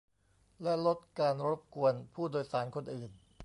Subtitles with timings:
[0.61, 3.11] และลดการรบกวนผู้โดยสารคนอื่น